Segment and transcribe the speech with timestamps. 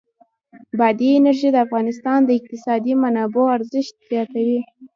[0.79, 4.59] بادي انرژي د افغانستان د اقتصادي منابعو ارزښت زیاتوي.